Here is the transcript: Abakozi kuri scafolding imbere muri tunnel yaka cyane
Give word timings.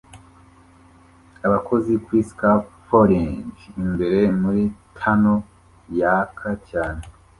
Abakozi 1.47 1.91
kuri 2.03 2.21
scafolding 2.29 3.55
imbere 3.83 4.19
muri 4.41 4.63
tunnel 4.97 5.39
yaka 5.99 6.49
cyane 6.69 7.01